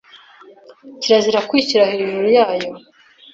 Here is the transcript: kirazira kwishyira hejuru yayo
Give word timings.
kirazira 1.01 1.45
kwishyira 1.49 1.89
hejuru 1.91 2.27
yayo 2.37 2.69